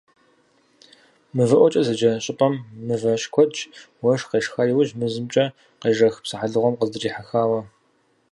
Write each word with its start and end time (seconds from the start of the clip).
«МывэӀуэкӀэ» 1.35 1.81
зэджэ 1.87 2.11
щӀыпӀэм 2.23 2.53
мывэ 2.85 3.13
щыкуэдт, 3.21 3.55
уэшх 4.03 4.27
къешха 4.31 4.63
иужь, 4.71 4.93
мэзымкӀэ 4.99 5.45
къежэх 5.81 6.15
псыхьэлыгъуэм 6.23 6.75
къыздрихьэхауэ. 6.77 7.61